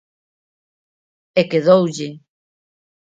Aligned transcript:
E 1.39 1.41
quedoulle. 1.51 2.09